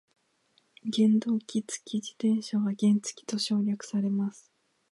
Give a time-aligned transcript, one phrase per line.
[0.83, 4.51] 原動機付き自転車は原付と省略されます。